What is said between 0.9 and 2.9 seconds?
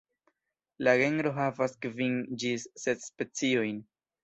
genro havas kvin ĝis